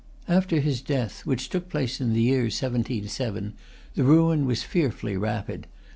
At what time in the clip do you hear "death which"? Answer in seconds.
0.81-1.47